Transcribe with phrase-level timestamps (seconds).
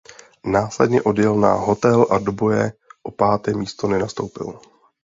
[0.45, 2.71] Následně odjel na hotel a do boje
[3.03, 4.59] o páté místo nenastoupil.